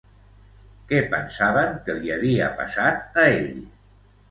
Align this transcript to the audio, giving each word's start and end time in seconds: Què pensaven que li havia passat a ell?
Què 0.91 1.01
pensaven 1.11 1.77
que 1.85 1.97
li 1.99 2.15
havia 2.17 2.49
passat 2.63 3.23
a 3.27 3.29
ell? 3.39 3.65